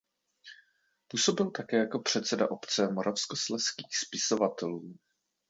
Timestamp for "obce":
2.51-2.87